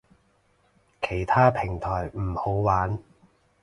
[1.07, 2.97] 其他平台唔好玩